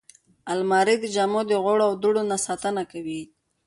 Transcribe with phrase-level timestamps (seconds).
[0.51, 3.21] الماري د جامو د غوړو او دوړو نه ساتنه کوي